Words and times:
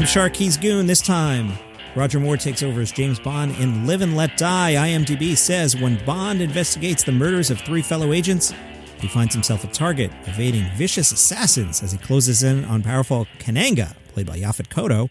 I'm 0.00 0.06
Sharky's 0.06 0.56
Goon 0.56 0.86
this 0.86 1.02
time. 1.02 1.52
Roger 1.94 2.18
Moore 2.18 2.38
takes 2.38 2.62
over 2.62 2.80
as 2.80 2.90
James 2.90 3.20
Bond 3.20 3.54
in 3.56 3.86
Live 3.86 4.00
and 4.00 4.16
Let 4.16 4.38
Die. 4.38 4.72
IMDb 4.72 5.36
says 5.36 5.76
when 5.76 6.02
Bond 6.06 6.40
investigates 6.40 7.04
the 7.04 7.12
murders 7.12 7.50
of 7.50 7.60
three 7.60 7.82
fellow 7.82 8.14
agents, 8.14 8.54
he 8.98 9.08
finds 9.08 9.34
himself 9.34 9.62
a 9.62 9.66
target, 9.66 10.10
evading 10.24 10.64
vicious 10.74 11.12
assassins 11.12 11.82
as 11.82 11.92
he 11.92 11.98
closes 11.98 12.42
in 12.42 12.64
on 12.64 12.82
powerful 12.82 13.26
Kananga, 13.40 13.94
played 14.08 14.26
by 14.26 14.38
Yaphet 14.38 14.70
Kotto. 14.70 15.10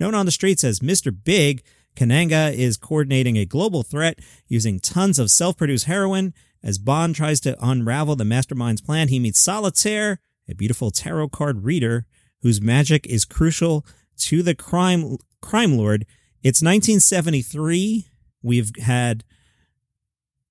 Known 0.00 0.16
on 0.16 0.26
the 0.26 0.32
streets 0.32 0.64
as 0.64 0.80
Mr. 0.80 1.16
Big, 1.16 1.62
Kananga 1.94 2.52
is 2.52 2.76
coordinating 2.76 3.36
a 3.36 3.46
global 3.46 3.84
threat 3.84 4.18
using 4.48 4.80
tons 4.80 5.20
of 5.20 5.30
self 5.30 5.56
produced 5.56 5.84
heroin. 5.84 6.34
As 6.60 6.78
Bond 6.78 7.14
tries 7.14 7.38
to 7.42 7.56
unravel 7.64 8.16
the 8.16 8.24
mastermind's 8.24 8.80
plan, 8.80 9.06
he 9.06 9.20
meets 9.20 9.38
Solitaire, 9.38 10.18
a 10.48 10.56
beautiful 10.56 10.90
tarot 10.90 11.28
card 11.28 11.62
reader 11.62 12.04
whose 12.42 12.60
magic 12.60 13.06
is 13.06 13.24
crucial 13.24 13.86
to 14.18 14.42
the 14.42 14.54
crime 14.54 15.18
crime 15.40 15.76
lord. 15.76 16.06
It's 16.42 16.62
1973. 16.62 18.06
We've 18.42 18.70
had 18.82 19.24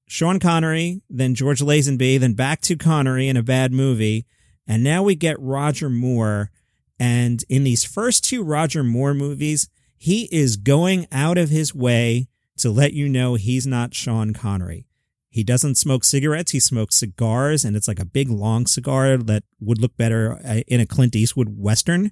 Sean 0.08 0.39
Connery, 0.39 1.02
then 1.09 1.36
George 1.36 1.62
Lazenby, 1.62 2.20
then 2.20 2.34
back 2.34 2.62
to 2.62 2.76
Connery 2.76 3.27
in 3.27 3.38
a 3.38 3.44
bad 3.44 3.72
movie, 3.72 4.26
and 4.67 4.84
now 4.84 5.03
we 5.03 5.16
get 5.16 5.39
Roger 5.39 5.89
Moore. 5.89 6.52
And 6.99 7.44
in 7.49 7.63
these 7.63 7.84
first 7.84 8.23
two 8.23 8.44
Roger 8.44 8.84
Moore 8.84 9.13
movies, 9.13 9.70
he 9.98 10.30
is 10.31 10.58
going 10.58 11.08
out 11.11 11.38
of 11.38 11.50
his 11.50 11.73
way 11.73 12.27
to 12.58 12.70
let 12.70 12.94
you 12.94 13.09
know 13.09 13.36
he's 13.36 13.66
not 13.66 13.94
Sean 13.94 14.34
Connery. 14.34 14.86
He 15.30 15.44
doesn't 15.44 15.75
smoke 15.75 16.03
cigarettes, 16.03 16.52
he 16.52 16.59
smokes 16.59 16.95
cigars, 16.95 17.66
and 17.66 17.75
it's 17.75 17.88
like 17.88 18.00
a 18.00 18.05
big 18.05 18.30
long 18.30 18.67
cigar 18.67 19.17
that 19.17 19.44
would 19.59 19.81
look 19.81 19.98
better 19.98 20.39
uh, 20.45 20.61
in 20.67 20.80
a 20.80 20.86
Clint 20.86 21.16
Eastwood 21.16 21.58
Western 21.58 22.11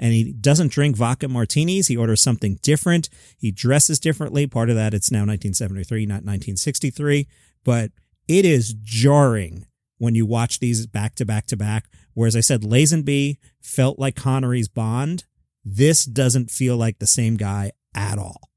and 0.00 0.14
he 0.14 0.32
doesn't 0.32 0.72
drink 0.72 0.96
vodka 0.96 1.28
martinis. 1.28 1.88
He 1.88 1.96
orders 1.96 2.22
something 2.22 2.58
different. 2.62 3.10
He 3.36 3.52
dresses 3.52 4.00
differently. 4.00 4.46
Part 4.46 4.70
of 4.70 4.76
that, 4.76 4.94
it's 4.94 5.12
now 5.12 5.18
1973, 5.18 6.06
not 6.06 6.24
1963. 6.24 7.28
But 7.62 7.92
it 8.26 8.46
is 8.46 8.72
jarring 8.72 9.66
when 9.98 10.14
you 10.14 10.24
watch 10.24 10.58
these 10.58 10.86
back 10.86 11.14
to 11.16 11.26
back 11.26 11.46
to 11.46 11.56
back. 11.56 11.84
Whereas 12.14 12.34
I 12.34 12.40
said 12.40 12.62
Lazenby 12.62 13.36
felt 13.62 13.98
like 13.98 14.16
Connery's 14.16 14.68
Bond. 14.68 15.24
This 15.62 16.06
doesn't 16.06 16.50
feel 16.50 16.78
like 16.78 16.98
the 16.98 17.06
same 17.06 17.36
guy 17.36 17.72
at 17.94 18.18
all. 18.18 18.48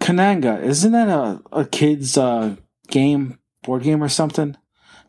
Kananga, 0.00 0.62
isn't 0.62 0.92
that 0.92 1.08
a, 1.08 1.42
a 1.52 1.66
kid's 1.66 2.16
uh, 2.16 2.56
game, 2.88 3.38
board 3.62 3.82
game 3.82 4.02
or 4.02 4.08
something? 4.08 4.56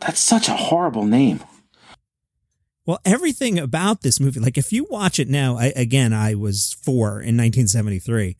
That's 0.01 0.19
such 0.19 0.49
a 0.49 0.53
horrible 0.53 1.05
name. 1.05 1.39
Well, 2.85 2.99
everything 3.05 3.57
about 3.57 4.01
this 4.01 4.19
movie, 4.19 4.41
like 4.41 4.57
if 4.57 4.73
you 4.73 4.85
watch 4.89 5.17
it 5.19 5.29
now, 5.29 5.57
I, 5.57 5.67
again, 5.75 6.11
I 6.11 6.35
was 6.35 6.75
four 6.83 7.11
in 7.11 7.37
1973, 7.37 8.35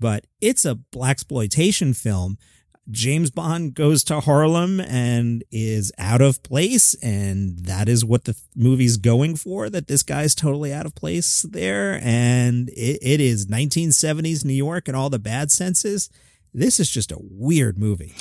but 0.00 0.26
it's 0.40 0.64
a 0.64 0.78
blaxploitation 0.92 1.96
film. 1.96 2.36
James 2.90 3.30
Bond 3.30 3.74
goes 3.74 4.04
to 4.04 4.20
Harlem 4.20 4.80
and 4.80 5.42
is 5.50 5.92
out 5.96 6.20
of 6.20 6.42
place, 6.42 6.94
and 7.02 7.60
that 7.60 7.88
is 7.88 8.04
what 8.04 8.24
the 8.24 8.36
movie's 8.54 8.96
going 8.96 9.36
for. 9.36 9.70
That 9.70 9.86
this 9.86 10.02
guy's 10.02 10.34
totally 10.34 10.72
out 10.72 10.84
of 10.86 10.94
place 10.94 11.42
there, 11.42 12.00
and 12.02 12.68
it, 12.70 12.98
it 13.00 13.20
is 13.20 13.46
1970s 13.46 14.44
New 14.44 14.52
York 14.52 14.88
and 14.88 14.96
all 14.96 15.08
the 15.08 15.18
bad 15.18 15.50
senses. 15.50 16.10
This 16.52 16.78
is 16.78 16.90
just 16.90 17.10
a 17.10 17.18
weird 17.20 17.78
movie. 17.78 18.14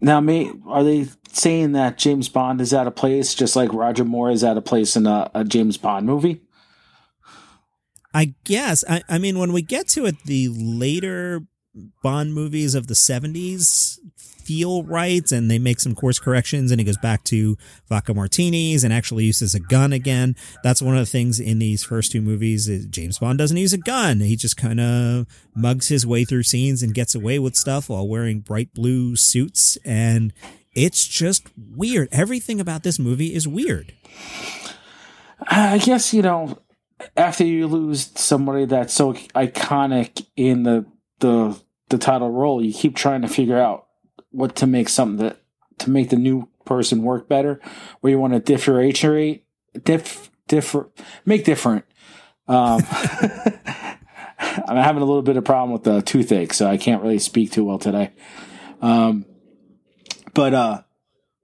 Now, 0.00 0.20
may, 0.20 0.50
are 0.66 0.84
they 0.84 1.08
saying 1.32 1.72
that 1.72 1.98
James 1.98 2.28
Bond 2.28 2.60
is 2.60 2.74
out 2.74 2.86
of 2.86 2.94
place, 2.94 3.34
just 3.34 3.56
like 3.56 3.72
Roger 3.72 4.04
Moore 4.04 4.30
is 4.30 4.44
out 4.44 4.56
of 4.56 4.64
place 4.64 4.96
in 4.96 5.06
a, 5.06 5.30
a 5.34 5.44
James 5.44 5.76
Bond 5.76 6.06
movie? 6.06 6.42
I 8.12 8.34
guess. 8.44 8.84
I, 8.88 9.02
I 9.08 9.18
mean, 9.18 9.38
when 9.38 9.52
we 9.52 9.62
get 9.62 9.88
to 9.88 10.06
it, 10.06 10.16
the 10.24 10.48
later 10.48 11.42
Bond 12.02 12.34
movies 12.34 12.74
of 12.74 12.86
the 12.86 12.94
70s 12.94 13.98
feel 14.44 14.82
right 14.82 15.32
and 15.32 15.50
they 15.50 15.58
make 15.58 15.80
some 15.80 15.94
course 15.94 16.18
corrections 16.18 16.70
and 16.70 16.78
he 16.78 16.84
goes 16.84 16.98
back 16.98 17.24
to 17.24 17.56
vodka 17.88 18.12
martinis 18.12 18.84
and 18.84 18.92
actually 18.92 19.24
uses 19.24 19.54
a 19.54 19.60
gun 19.60 19.92
again. 19.92 20.36
That's 20.62 20.82
one 20.82 20.94
of 20.94 21.00
the 21.00 21.10
things 21.10 21.40
in 21.40 21.58
these 21.58 21.82
first 21.82 22.12
two 22.12 22.20
movies. 22.20 22.68
James 22.86 23.18
Bond 23.18 23.38
doesn't 23.38 23.56
use 23.56 23.72
a 23.72 23.78
gun. 23.78 24.20
He 24.20 24.36
just 24.36 24.56
kind 24.56 24.80
of 24.80 25.26
mugs 25.54 25.88
his 25.88 26.06
way 26.06 26.24
through 26.24 26.42
scenes 26.42 26.82
and 26.82 26.94
gets 26.94 27.14
away 27.14 27.38
with 27.38 27.56
stuff 27.56 27.88
while 27.88 28.06
wearing 28.06 28.40
bright 28.40 28.74
blue 28.74 29.16
suits. 29.16 29.78
And 29.84 30.32
it's 30.74 31.06
just 31.06 31.48
weird. 31.56 32.08
Everything 32.12 32.60
about 32.60 32.82
this 32.82 32.98
movie 32.98 33.34
is 33.34 33.48
weird. 33.48 33.94
I 35.46 35.78
guess, 35.78 36.12
you 36.12 36.22
know, 36.22 36.58
after 37.16 37.44
you 37.44 37.66
lose 37.66 38.10
somebody 38.14 38.66
that's 38.66 38.92
so 38.94 39.14
iconic 39.14 40.26
in 40.36 40.62
the 40.64 40.86
the 41.20 41.60
the 41.88 41.98
title 41.98 42.30
role, 42.30 42.62
you 42.62 42.72
keep 42.72 42.96
trying 42.96 43.22
to 43.22 43.28
figure 43.28 43.58
out 43.58 43.86
what 44.30 44.56
to 44.56 44.66
make 44.66 44.88
something 44.88 45.24
that 45.24 45.38
to 45.78 45.90
make 45.90 46.10
the 46.10 46.16
new 46.16 46.48
person 46.64 47.02
work 47.02 47.28
better, 47.28 47.60
where 48.00 48.10
you 48.10 48.18
want 48.18 48.32
to 48.32 48.40
differentiate, 48.40 49.44
diff, 49.84 50.30
differ, 50.48 50.90
make 51.24 51.44
different. 51.44 51.84
Um, 52.48 52.82
I'm 54.38 54.76
having 54.76 55.02
a 55.02 55.06
little 55.06 55.22
bit 55.22 55.36
of 55.36 55.44
problem 55.44 55.72
with 55.72 55.84
the 55.84 56.02
toothache, 56.02 56.52
so 56.52 56.68
I 56.68 56.76
can't 56.76 57.02
really 57.02 57.18
speak 57.18 57.52
too 57.52 57.64
well 57.64 57.78
today. 57.78 58.12
Um, 58.80 59.26
but 60.32 60.54
uh, 60.54 60.82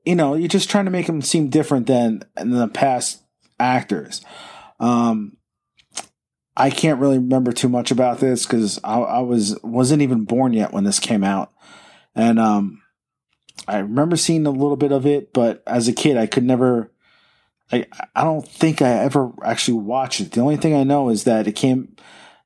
you 0.04 0.14
know, 0.14 0.34
you're 0.34 0.48
just 0.48 0.70
trying 0.70 0.86
to 0.86 0.90
make 0.90 1.06
them 1.06 1.22
seem 1.22 1.48
different 1.48 1.86
than, 1.86 2.22
than 2.36 2.50
the 2.50 2.68
past 2.68 3.22
actors. 3.58 4.22
Um, 4.78 5.36
I 6.56 6.70
can't 6.70 7.00
really 7.00 7.18
remember 7.18 7.52
too 7.52 7.68
much 7.68 7.90
about 7.90 8.18
this 8.18 8.44
because 8.44 8.80
I, 8.82 8.98
I, 8.98 9.20
was 9.20 9.58
wasn't 9.62 10.02
even 10.02 10.24
born 10.24 10.52
yet 10.52 10.72
when 10.72 10.84
this 10.84 10.98
came 10.98 11.22
out, 11.22 11.52
and 12.14 12.38
um, 12.38 12.82
I 13.68 13.78
remember 13.78 14.16
seeing 14.16 14.46
a 14.46 14.50
little 14.50 14.76
bit 14.76 14.92
of 14.92 15.06
it, 15.06 15.32
but 15.32 15.62
as 15.66 15.88
a 15.88 15.92
kid, 15.92 16.16
I 16.16 16.26
could 16.26 16.44
never. 16.44 16.90
I 17.72 17.86
I 18.16 18.24
don't 18.24 18.46
think 18.46 18.82
I 18.82 18.90
ever 18.90 19.30
actually 19.44 19.78
watched 19.78 20.20
it. 20.20 20.32
The 20.32 20.40
only 20.40 20.56
thing 20.56 20.74
I 20.74 20.82
know 20.82 21.08
is 21.08 21.24
that 21.24 21.46
it 21.46 21.52
came. 21.52 21.94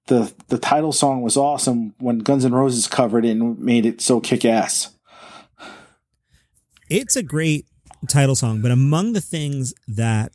the 0.06 0.32
The 0.48 0.58
title 0.58 0.92
song 0.92 1.22
was 1.22 1.36
awesome 1.36 1.94
when 1.98 2.18
Guns 2.18 2.44
N' 2.44 2.52
Roses 2.52 2.86
covered 2.86 3.24
it 3.24 3.30
and 3.30 3.58
made 3.58 3.86
it 3.86 4.00
so 4.00 4.20
kick 4.20 4.44
ass. 4.44 4.94
It's 6.90 7.16
a 7.16 7.22
great 7.22 7.66
title 8.06 8.36
song, 8.36 8.60
but 8.60 8.70
among 8.70 9.14
the 9.14 9.20
things 9.22 9.72
that 9.88 10.32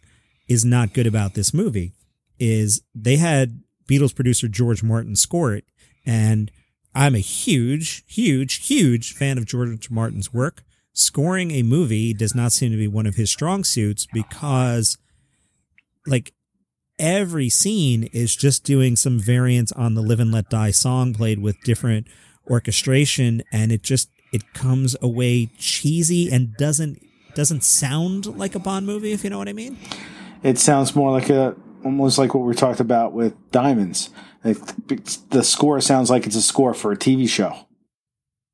is 0.48 0.66
not 0.66 0.94
good 0.94 1.06
about 1.06 1.36
this 1.36 1.54
movie 1.54 1.94
is 2.40 2.82
they 2.96 3.18
had 3.18 3.62
Beatles 3.90 4.16
producer 4.16 4.48
George 4.48 4.84
Martin 4.84 5.16
score 5.16 5.54
it. 5.54 5.66
And 6.06 6.52
I'm 6.96 7.16
a 7.16 7.20
huge, 7.20 8.04
huge, 8.08 8.68
huge 8.68 9.14
fan 9.14 9.38
of 9.38 9.46
George 9.46 9.90
Martin's 9.90 10.34
work. 10.34 10.64
Scoring 10.94 11.52
a 11.52 11.64
movie 11.64 12.14
does 12.14 12.36
not 12.36 12.52
seem 12.52 12.72
to 12.72 12.78
be 12.78 12.88
one 12.88 13.06
of 13.06 13.16
his 13.16 13.30
strong 13.30 13.64
suits 13.64 14.08
because, 14.12 14.98
like, 16.08 16.34
every 16.98 17.48
scene 17.48 18.04
is 18.12 18.36
just 18.36 18.64
doing 18.64 18.96
some 18.96 19.20
variants 19.20 19.72
on 19.74 19.94
the 19.94 20.02
Live 20.02 20.20
and 20.20 20.32
Let 20.32 20.50
Die 20.50 20.72
song 20.72 21.14
played 21.14 21.40
with 21.40 21.62
different 21.62 22.08
orchestration. 22.50 23.44
And 23.52 23.72
it 23.72 23.84
just, 23.84 24.10
it 24.34 24.54
comes 24.54 24.96
away 25.02 25.50
cheesy 25.58 26.32
and 26.32 26.56
doesn't, 26.58 27.00
doesn't 27.36 27.64
sound 27.64 28.26
like 28.26 28.56
a 28.56 28.60
Bond 28.60 28.86
movie, 28.86 29.14
if 29.14 29.24
you 29.24 29.30
know 29.30 29.38
what 29.38 29.48
I 29.48 29.54
mean. 29.54 29.78
It 30.44 30.58
sounds 30.58 30.96
more 30.96 31.12
like 31.12 31.30
a 31.30 31.56
almost 31.84 32.18
like 32.18 32.34
what 32.34 32.44
we 32.44 32.54
talked 32.54 32.80
about 32.80 33.14
with 33.14 33.34
Diamonds. 33.52 34.10
the 34.44 35.44
score 35.44 35.82
sounds 35.82 36.10
like 36.10 36.26
it's 36.26 36.36
a 36.36 36.42
score 36.42 36.74
for 36.74 36.92
a 36.92 36.98
TV 36.98 37.28
show. 37.28 37.68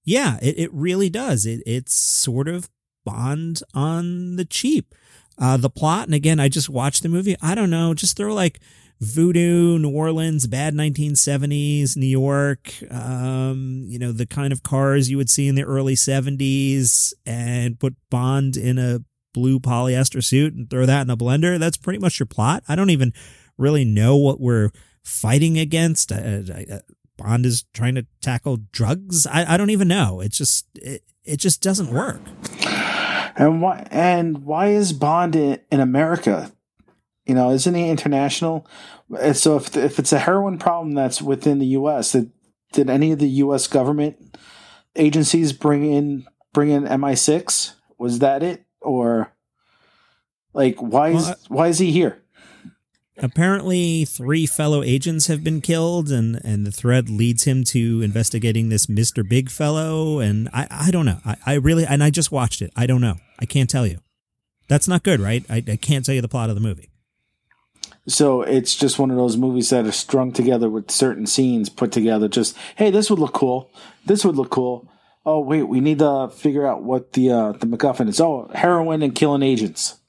Yeah, 0.03 0.37
it, 0.41 0.59
it 0.59 0.73
really 0.73 1.09
does. 1.09 1.45
It 1.45 1.61
it's 1.65 1.93
sort 1.93 2.47
of 2.47 2.69
Bond 3.05 3.61
on 3.73 4.35
the 4.35 4.45
cheap. 4.45 4.95
Uh, 5.37 5.57
the 5.57 5.69
plot, 5.69 6.07
and 6.07 6.15
again, 6.15 6.39
I 6.39 6.47
just 6.47 6.69
watched 6.69 7.03
the 7.03 7.09
movie. 7.09 7.35
I 7.41 7.55
don't 7.55 7.69
know, 7.69 7.93
just 7.93 8.15
throw 8.15 8.33
like 8.33 8.59
voodoo, 9.01 9.77
New 9.77 9.89
Orleans, 9.89 10.47
bad 10.47 10.73
1970s, 10.73 11.97
New 11.97 12.05
York, 12.05 12.73
um, 12.89 13.83
you 13.87 13.99
know, 13.99 14.11
the 14.11 14.25
kind 14.25 14.53
of 14.53 14.63
cars 14.63 15.09
you 15.09 15.17
would 15.17 15.29
see 15.29 15.47
in 15.47 15.55
the 15.55 15.63
early 15.63 15.95
70s, 15.95 17.13
and 17.25 17.79
put 17.79 17.95
Bond 18.09 18.55
in 18.55 18.77
a 18.77 19.01
blue 19.35 19.59
polyester 19.59 20.23
suit 20.23 20.53
and 20.53 20.69
throw 20.69 20.85
that 20.85 21.01
in 21.01 21.09
a 21.09 21.17
blender. 21.17 21.59
That's 21.59 21.77
pretty 21.77 21.99
much 21.99 22.19
your 22.19 22.25
plot. 22.25 22.63
I 22.69 22.75
don't 22.75 22.89
even 22.89 23.13
really 23.57 23.83
know 23.83 24.15
what 24.15 24.39
we're 24.39 24.71
fighting 25.03 25.59
against. 25.59 26.11
Uh, 26.11 26.41
uh, 26.71 26.79
Bond 27.17 27.45
is 27.45 27.65
trying 27.73 27.95
to 27.95 28.05
tackle 28.21 28.59
drugs. 28.71 29.27
I, 29.27 29.53
I 29.53 29.57
don't 29.57 29.69
even 29.69 29.89
know. 29.89 30.21
It 30.21 30.31
just 30.31 30.67
it, 30.75 31.03
it 31.25 31.37
just 31.37 31.61
doesn't 31.61 31.91
work. 31.91 32.21
And 33.37 33.61
why 33.61 33.85
and 33.91 34.45
why 34.45 34.69
is 34.69 34.93
Bond 34.93 35.35
in, 35.35 35.59
in 35.69 35.81
America? 35.81 36.51
You 37.25 37.35
know, 37.35 37.51
isn't 37.51 37.75
he 37.75 37.89
international? 37.89 38.67
So 39.33 39.57
if 39.57 39.75
if 39.75 39.99
it's 39.99 40.13
a 40.13 40.19
heroin 40.19 40.57
problem 40.57 40.93
that's 40.93 41.21
within 41.21 41.59
the 41.59 41.65
U.S., 41.67 42.13
did, 42.13 42.31
did 42.71 42.89
any 42.89 43.11
of 43.11 43.19
the 43.19 43.27
U.S. 43.27 43.67
government 43.67 44.37
agencies 44.95 45.51
bring 45.51 45.91
in 45.91 46.25
bring 46.53 46.69
in 46.69 46.85
MI6? 46.85 47.73
Was 47.97 48.19
that 48.19 48.43
it? 48.43 48.64
Or 48.85 49.31
like 50.53 50.81
why 50.81 51.09
is 51.09 51.25
well, 51.25 51.35
why 51.49 51.67
is 51.67 51.79
he 51.79 51.91
here? 51.91 52.21
apparently 53.17 54.03
three 54.03 54.45
fellow 54.45 54.83
agents 54.83 55.27
have 55.27 55.43
been 55.43 55.61
killed 55.61 56.11
and 56.11 56.39
and 56.43 56.65
the 56.67 56.71
thread 56.71 57.09
leads 57.09 57.43
him 57.45 57.63
to 57.63 58.01
investigating 58.01 58.69
this 58.69 58.87
mr 58.87 59.27
big 59.27 59.49
fellow 59.49 60.19
and 60.19 60.49
i 60.51 60.67
i 60.69 60.91
don't 60.91 61.05
know. 61.05 61.19
I, 61.25 61.37
I 61.45 61.53
really 61.53 61.85
and 61.85 62.03
i 62.03 62.09
just 62.09 62.31
watched 62.31 62.61
it. 62.61 62.71
I 62.75 62.85
don't 62.85 63.01
know. 63.01 63.15
I 63.39 63.45
can't 63.45 63.69
tell 63.69 63.87
you. 63.87 63.99
That's 64.67 64.87
not 64.87 65.03
good 65.03 65.19
right? 65.19 65.45
I, 65.49 65.63
I 65.67 65.75
can't 65.77 66.05
tell 66.05 66.15
you 66.15 66.21
the 66.21 66.27
plot 66.27 66.49
of 66.49 66.55
the 66.55 66.61
movie. 66.61 66.89
So 68.07 68.41
it's 68.41 68.75
just 68.75 68.99
one 68.99 69.09
of 69.09 69.17
those 69.17 69.37
movies 69.37 69.69
that 69.71 69.85
are 69.85 69.91
strung 69.91 70.31
together 70.31 70.69
with 70.69 70.91
certain 70.91 71.25
scenes 71.25 71.69
put 71.69 71.91
together. 71.91 72.27
Just 72.27 72.57
hey 72.75 72.91
this 72.91 73.09
would 73.09 73.19
look 73.19 73.33
cool. 73.33 73.71
This 74.05 74.25
would 74.25 74.35
look 74.35 74.49
cool 74.49 74.89
oh 75.25 75.39
wait 75.39 75.63
we 75.63 75.79
need 75.79 75.99
to 75.99 76.29
figure 76.29 76.65
out 76.65 76.83
what 76.83 77.13
the 77.13 77.31
uh 77.31 77.51
the 77.53 77.65
macguffin 77.65 78.07
is 78.07 78.19
oh 78.21 78.49
heroin 78.53 79.01
and 79.01 79.15
killing 79.15 79.43
agents 79.43 79.99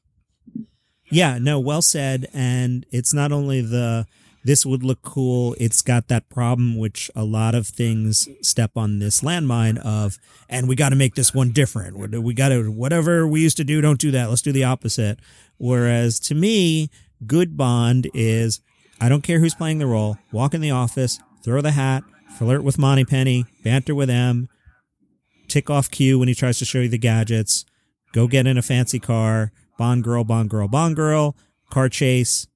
yeah, 1.10 1.38
no, 1.38 1.60
well 1.60 1.82
said. 1.82 2.26
And 2.32 2.84
it's 2.90 3.14
not 3.14 3.32
only 3.32 3.60
the 3.60 4.06
this 4.44 4.64
would 4.64 4.84
look 4.84 5.02
cool, 5.02 5.56
it's 5.58 5.82
got 5.82 6.06
that 6.06 6.28
problem 6.28 6.78
which 6.78 7.10
a 7.16 7.24
lot 7.24 7.56
of 7.56 7.66
things 7.66 8.28
step 8.42 8.70
on 8.76 9.00
this 9.00 9.20
landmine 9.20 9.76
of, 9.78 10.18
and 10.48 10.68
we 10.68 10.76
got 10.76 10.90
to 10.90 10.96
make 10.96 11.16
this 11.16 11.34
one 11.34 11.50
different. 11.50 11.96
We 12.22 12.32
got 12.32 12.50
to, 12.50 12.70
whatever 12.70 13.26
we 13.26 13.40
used 13.40 13.56
to 13.56 13.64
do, 13.64 13.80
don't 13.80 13.98
do 13.98 14.12
that. 14.12 14.28
Let's 14.28 14.42
do 14.42 14.52
the 14.52 14.62
opposite. 14.62 15.18
Whereas 15.58 16.20
to 16.20 16.36
me, 16.36 16.90
good 17.26 17.56
Bond 17.56 18.08
is 18.14 18.60
I 19.00 19.08
don't 19.08 19.22
care 19.22 19.40
who's 19.40 19.54
playing 19.54 19.80
the 19.80 19.86
role, 19.86 20.16
walk 20.30 20.54
in 20.54 20.60
the 20.60 20.70
office, 20.70 21.18
throw 21.42 21.60
the 21.60 21.72
hat, 21.72 22.04
flirt 22.38 22.62
with 22.62 22.78
Moneypenny, 22.78 23.46
banter 23.64 23.96
with 23.96 24.10
M, 24.10 24.48
tick 25.48 25.70
off 25.70 25.90
Q 25.90 26.18
when 26.18 26.28
he 26.28 26.34
tries 26.34 26.58
to 26.58 26.64
show 26.64 26.80
you 26.80 26.88
the 26.88 26.98
gadgets, 26.98 27.64
go 28.12 28.26
get 28.26 28.46
in 28.46 28.58
a 28.58 28.62
fancy 28.62 28.98
car, 28.98 29.52
Bond 29.78 30.04
girl, 30.04 30.24
Bond 30.24 30.50
girl, 30.50 30.68
Bond 30.68 30.96
girl, 30.96 31.36
car 31.70 31.88
chase, 31.88 32.46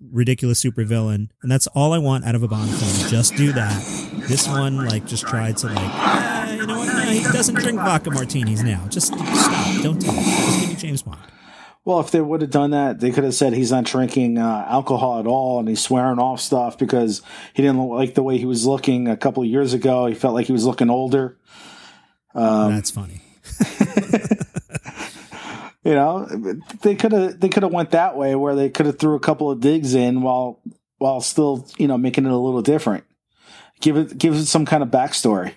ridiculous 0.00 0.62
supervillain, 0.62 1.28
and 1.42 1.50
that's 1.50 1.66
all 1.68 1.92
I 1.92 1.98
want 1.98 2.24
out 2.24 2.34
of 2.34 2.42
a 2.42 2.48
Bond 2.48 2.70
film. 2.70 3.10
Just 3.10 3.36
do 3.36 3.52
that. 3.52 3.82
This 4.28 4.46
one, 4.46 4.86
like, 4.86 5.06
just 5.06 5.26
tried 5.26 5.56
to 5.58 5.66
like, 5.66 5.76
eh, 5.78 6.54
you 6.54 6.66
know 6.66 6.78
what? 6.78 6.92
No, 6.92 7.00
he 7.10 7.22
doesn't 7.22 7.56
drink 7.56 7.78
vodka 7.78 8.10
martinis 8.10 8.62
now. 8.62 8.86
Just 8.88 9.08
stop. 9.08 9.82
Don't 9.82 9.98
do 9.98 10.06
it. 10.08 10.14
Just 10.14 10.60
give 10.60 10.68
me 10.68 10.76
James 10.76 11.02
Bond. 11.02 11.20
Well, 11.84 12.00
if 12.00 12.10
they 12.10 12.20
would 12.20 12.42
have 12.42 12.50
done 12.50 12.72
that, 12.72 13.00
they 13.00 13.10
could 13.10 13.24
have 13.24 13.34
said 13.34 13.54
he's 13.54 13.72
not 13.72 13.84
drinking 13.84 14.36
uh, 14.36 14.66
alcohol 14.68 15.20
at 15.20 15.26
all, 15.26 15.58
and 15.58 15.68
he's 15.68 15.80
swearing 15.80 16.18
off 16.18 16.38
stuff 16.38 16.76
because 16.76 17.22
he 17.54 17.62
didn't 17.62 17.78
like 17.78 18.12
the 18.12 18.22
way 18.22 18.36
he 18.36 18.44
was 18.44 18.66
looking 18.66 19.08
a 19.08 19.16
couple 19.16 19.42
of 19.42 19.48
years 19.48 19.72
ago. 19.72 20.04
He 20.04 20.14
felt 20.14 20.34
like 20.34 20.46
he 20.46 20.52
was 20.52 20.66
looking 20.66 20.90
older. 20.90 21.38
Um, 22.38 22.74
that's 22.74 22.90
funny. 22.90 23.20
You 25.88 25.94
know, 25.94 26.26
they 26.82 26.96
could 26.96 27.12
have 27.12 27.40
they 27.40 27.48
could 27.48 27.62
have 27.62 27.72
went 27.72 27.92
that 27.92 28.14
way 28.14 28.34
where 28.34 28.54
they 28.54 28.68
could 28.68 28.84
have 28.84 28.98
threw 28.98 29.14
a 29.14 29.20
couple 29.20 29.50
of 29.50 29.60
digs 29.60 29.94
in 29.94 30.20
while 30.20 30.60
while 30.98 31.22
still 31.22 31.66
you 31.78 31.88
know 31.88 31.96
making 31.96 32.26
it 32.26 32.30
a 32.30 32.36
little 32.36 32.60
different. 32.60 33.04
Give 33.80 33.96
it 33.96 34.18
give 34.18 34.34
it 34.34 34.44
some 34.44 34.66
kind 34.66 34.82
of 34.82 34.90
backstory. 34.90 35.54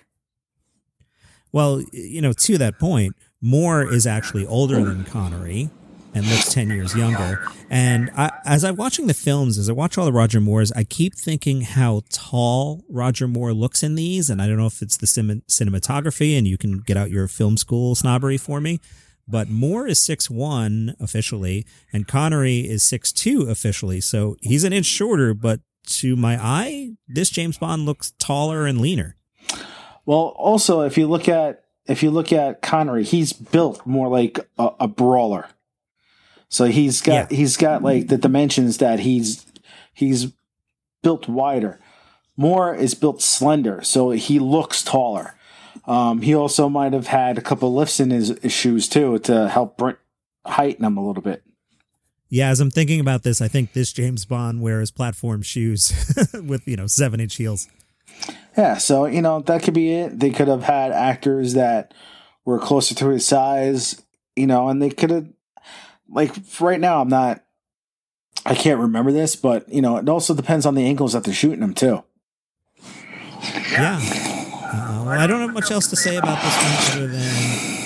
Well, 1.52 1.82
you 1.92 2.22
know, 2.22 2.32
to 2.32 2.56
that 2.56 2.78
point, 2.78 3.14
Moore 3.42 3.92
is 3.92 4.06
actually 4.06 4.46
older 4.46 4.82
than 4.82 5.04
Connery 5.04 5.68
and 6.14 6.26
looks 6.26 6.52
10 6.52 6.70
years 6.70 6.94
younger. 6.94 7.42
And 7.70 8.10
I, 8.16 8.32
as 8.44 8.64
I'm 8.64 8.76
watching 8.76 9.06
the 9.06 9.14
films, 9.14 9.58
as 9.58 9.68
I 9.68 9.72
watch 9.72 9.96
all 9.96 10.04
the 10.04 10.12
Roger 10.12 10.40
Moores, 10.40 10.72
I 10.72 10.84
keep 10.84 11.14
thinking 11.14 11.62
how 11.62 12.02
tall 12.10 12.84
Roger 12.88 13.26
Moore 13.26 13.52
looks 13.52 13.82
in 13.82 13.94
these. 13.94 14.28
And 14.28 14.42
I 14.42 14.46
don't 14.46 14.58
know 14.58 14.66
if 14.66 14.82
it's 14.82 14.96
the 14.96 15.06
cinematography 15.06 16.36
and 16.36 16.46
you 16.46 16.58
can 16.58 16.80
get 16.80 16.96
out 16.96 17.10
your 17.10 17.28
film 17.28 17.56
school 17.56 17.94
snobbery 17.94 18.36
for 18.36 18.60
me, 18.60 18.80
but 19.26 19.48
Moore 19.48 19.86
is 19.86 19.98
six 19.98 20.28
one 20.28 20.94
officially, 21.00 21.64
and 21.92 22.08
Connery 22.08 22.60
is 22.60 22.82
six 22.82 23.12
two 23.12 23.42
officially. 23.48 24.00
So 24.00 24.36
he's 24.40 24.64
an 24.64 24.72
inch 24.72 24.86
shorter, 24.86 25.32
but 25.32 25.60
to 25.86 26.16
my 26.16 26.36
eye, 26.40 26.90
this 27.08 27.30
James 27.30 27.58
Bond 27.58 27.86
looks 27.86 28.12
taller 28.18 28.66
and 28.66 28.80
leaner. 28.80 29.16
Well, 30.04 30.34
also 30.36 30.82
if 30.82 30.98
you 30.98 31.06
look 31.06 31.28
at 31.28 31.64
if 31.86 32.02
you 32.02 32.10
look 32.10 32.32
at 32.32 32.62
Connery, 32.62 33.04
he's 33.04 33.32
built 33.32 33.84
more 33.86 34.08
like 34.08 34.38
a, 34.58 34.70
a 34.80 34.88
brawler. 34.88 35.48
So 36.52 36.66
he's 36.66 37.00
got 37.00 37.30
yeah. 37.32 37.36
he's 37.36 37.56
got 37.56 37.82
like 37.82 38.08
the 38.08 38.18
dimensions 38.18 38.76
that 38.76 39.00
he's 39.00 39.46
he's 39.94 40.34
built 41.02 41.26
wider. 41.26 41.80
Moore 42.36 42.74
is 42.74 42.92
built 42.92 43.22
slender, 43.22 43.80
so 43.82 44.10
he 44.10 44.38
looks 44.38 44.82
taller. 44.82 45.34
Um, 45.86 46.20
he 46.20 46.34
also 46.34 46.68
might 46.68 46.92
have 46.92 47.06
had 47.06 47.38
a 47.38 47.40
couple 47.40 47.74
lifts 47.74 48.00
in 48.00 48.10
his, 48.10 48.38
his 48.42 48.52
shoes 48.52 48.86
too 48.86 49.18
to 49.20 49.48
help 49.48 49.80
heighten 50.44 50.84
him 50.84 50.98
a 50.98 51.06
little 51.06 51.22
bit. 51.22 51.42
Yeah, 52.28 52.50
as 52.50 52.60
I'm 52.60 52.70
thinking 52.70 53.00
about 53.00 53.22
this, 53.22 53.40
I 53.40 53.48
think 53.48 53.72
this 53.72 53.90
James 53.90 54.26
Bond 54.26 54.60
wears 54.60 54.90
platform 54.90 55.40
shoes 55.40 55.90
with 56.34 56.68
you 56.68 56.76
know 56.76 56.86
seven 56.86 57.18
inch 57.18 57.36
heels. 57.36 57.66
Yeah, 58.58 58.76
so 58.76 59.06
you 59.06 59.22
know 59.22 59.40
that 59.40 59.62
could 59.62 59.72
be 59.72 59.90
it. 59.90 60.20
They 60.20 60.28
could 60.28 60.48
have 60.48 60.64
had 60.64 60.92
actors 60.92 61.54
that 61.54 61.94
were 62.44 62.58
closer 62.58 62.94
to 62.96 63.08
his 63.08 63.26
size, 63.26 64.02
you 64.36 64.46
know, 64.46 64.68
and 64.68 64.82
they 64.82 64.90
could 64.90 65.08
have 65.08 65.28
like 66.12 66.34
right 66.60 66.80
now. 66.80 67.00
I'm 67.00 67.08
not. 67.08 67.42
I 68.44 68.54
can't 68.54 68.80
remember 68.80 69.12
this, 69.12 69.36
but 69.36 69.68
you 69.68 69.82
know, 69.82 69.96
it 69.96 70.08
also 70.08 70.34
depends 70.34 70.66
on 70.66 70.74
the 70.74 70.84
angles 70.84 71.12
that 71.12 71.24
they're 71.24 71.34
shooting 71.34 71.60
them 71.60 71.74
too. 71.74 72.02
Yeah, 73.70 73.98
uh, 74.00 75.02
well, 75.04 75.08
I 75.08 75.26
don't 75.26 75.40
have 75.40 75.52
much 75.52 75.70
else 75.70 75.88
to 75.88 75.96
say 75.96 76.16
about 76.16 76.42
this 76.42 76.56
one 76.56 76.96
other 76.96 77.12
than 77.12 77.32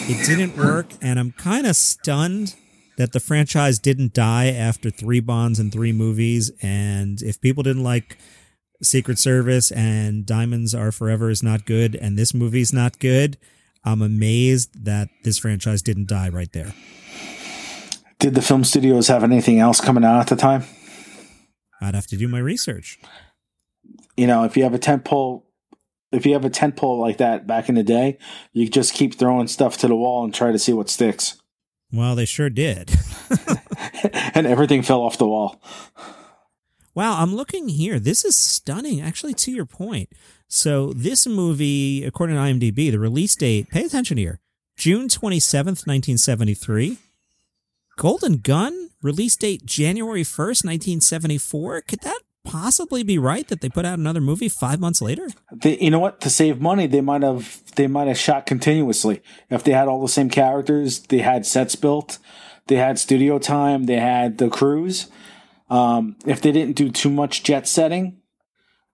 it 0.09 0.27
didn't 0.27 0.57
work, 0.57 0.87
and 1.01 1.19
I'm 1.19 1.33
kind 1.33 1.67
of 1.67 1.77
stunned 1.77 2.55
that 2.97 3.13
the 3.13 3.21
franchise 3.21 3.79
didn't 3.79 4.15
die 4.15 4.47
after 4.47 4.91
three 4.91 5.21
Bonds 5.21 5.59
and 5.59 5.73
three 5.73 5.93
movies. 5.93 6.51
And 6.63 7.21
if 7.23 7.41
people 7.41 7.63
didn't 7.63 7.85
like 7.85 8.17
Secret 8.83 9.19
Service 9.19 9.71
and 9.71 10.27
Diamonds 10.27 10.75
Are 10.75 10.93
Forever 10.93 11.31
is 11.31 11.43
not 11.43 11.67
good, 11.67 11.95
and 11.95 12.19
this 12.19 12.35
movie's 12.35 12.73
not 12.73 12.99
good, 12.99 13.37
I'm 13.85 14.03
amazed 14.03 14.85
that 14.85 15.09
this 15.23 15.39
franchise 15.39 15.83
didn't 15.83 16.09
die 16.09 16.29
right 16.29 16.53
there. 16.53 16.73
Did 18.19 18.35
the 18.35 18.43
film 18.43 18.65
studios 18.65 19.09
have 19.09 19.25
anything 19.25 19.61
else 19.61 19.81
coming 19.81 20.05
out 20.05 20.21
at 20.21 20.27
the 20.29 20.37
time? 20.37 20.65
I'd 21.81 21.95
have 21.95 22.07
to 22.09 22.17
do 22.17 22.29
my 22.29 22.39
research. 22.39 22.99
You 24.17 24.27
know, 24.27 24.45
if 24.45 24.57
you 24.57 24.63
have 24.63 24.75
a 24.75 24.79
tentpole 24.79 25.43
if 26.13 26.25
you 26.25 26.33
have 26.33 26.45
a 26.45 26.51
tent 26.51 26.77
pole 26.77 27.01
like 27.01 27.19
that 27.19 27.47
back 27.47 27.69
in 27.69 27.75
the 27.75 27.83
day, 27.83 28.19
you 28.53 28.69
just 28.69 28.95
keep 28.95 29.15
throwing 29.15 29.49
stuff 29.49 29.77
to 29.79 29.89
the 29.89 29.97
wall 29.97 30.25
and 30.25 30.35
try 30.35 30.53
to 30.53 30.59
see 30.59 30.73
what 30.73 30.89
sticks. 30.89 31.41
Well, 31.93 32.15
they 32.15 32.25
sure 32.25 32.51
did. 32.51 32.91
and 34.35 34.47
everything 34.47 34.83
fell 34.83 35.03
off 35.03 35.19
the 35.19 35.27
wall. 35.27 35.61
Wow, 36.95 37.21
I'm 37.21 37.35
looking 37.35 37.69
here. 37.69 37.99
This 37.99 38.25
is 38.25 38.35
stunning, 38.37 39.01
actually, 39.01 39.35
to 39.35 39.53
your 39.53 39.67
point. 39.67 40.09
So, 40.49 40.93
this 40.95 41.27
movie, 41.27 42.05
according 42.05 42.37
to 42.37 42.43
IMDb, 42.43 42.91
the 42.91 42.99
release 42.99 43.35
date, 43.37 43.69
pay 43.69 43.85
attention 43.85 44.17
here 44.17 44.41
June 44.77 45.09
27th, 45.09 45.87
1973. 45.87 46.99
Golden 47.97 48.37
Gun, 48.39 48.91
release 49.01 49.37
date 49.37 49.65
January 49.65 50.23
1st, 50.23 50.65
1974. 50.65 51.81
Could 51.83 52.01
that 52.01 52.21
possibly 52.45 53.03
be 53.03 53.17
right 53.17 53.49
that 53.49 53.63
they 53.63 53.71
put 53.71 53.87
out 53.87 53.99
another 53.99 54.21
movie 54.21 54.51
five 54.51 54.79
months 54.79 55.01
later? 55.01 55.29
They, 55.51 55.79
you 55.79 55.91
know 55.91 55.99
what? 55.99 56.21
To 56.21 56.31
save 56.31 56.61
money, 56.61 56.87
they 56.87 57.01
might 57.01 57.23
have 57.23 57.63
they 57.77 57.87
might 57.87 58.09
have 58.09 58.19
shot 58.19 58.45
continuously. 58.45 59.23
If 59.49 59.65
they 59.65 59.73
had 59.73 59.89
all 59.89 60.03
the 60.03 60.09
same 60.09 60.29
characters, 60.29 61.01
they 61.01 61.19
had 61.19 61.47
sets 61.47 61.75
built, 61.75 62.19
they 62.67 62.77
had 62.77 62.99
studio 62.99 63.39
time, 63.39 63.85
they 63.85 63.97
had 63.97 64.37
the 64.37 64.51
crews. 64.51 65.09
Um, 65.71 66.17
if 66.27 66.43
they 66.43 66.53
didn't 66.53 66.77
do 66.77 66.91
too 66.91 67.11
much 67.11 67.43
jet 67.43 67.67
setting, 67.67 68.19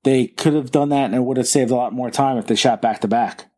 they 0.04 0.28
could 0.28 0.54
have 0.54 0.70
done 0.70 0.90
that, 0.90 1.06
and 1.06 1.14
it 1.16 1.22
would 1.24 1.36
have 1.36 1.48
saved 1.48 1.72
a 1.72 1.76
lot 1.76 1.92
more 1.92 2.10
time 2.10 2.38
if 2.38 2.46
they 2.46 2.54
shot 2.54 2.80
back 2.80 3.00
to 3.00 3.08
back. 3.08 3.50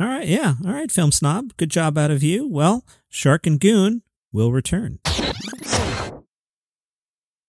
All 0.00 0.06
right, 0.06 0.26
yeah, 0.26 0.54
all 0.64 0.72
right, 0.72 0.90
film 0.90 1.12
snob, 1.12 1.56
good 1.58 1.70
job 1.70 1.96
out 1.96 2.10
of 2.10 2.22
you. 2.22 2.48
Well, 2.48 2.84
Shark 3.08 3.46
and 3.46 3.60
Goon 3.60 4.02
will 4.36 4.52
return. 4.52 4.98